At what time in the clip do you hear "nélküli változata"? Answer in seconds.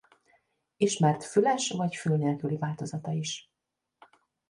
2.17-3.11